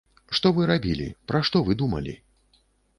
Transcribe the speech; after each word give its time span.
Што 0.37 0.51
вы 0.59 0.65
рабілі, 0.71 1.07
пра 1.33 1.45
што 1.51 1.65
вы 1.71 1.81
думалі? 1.85 2.21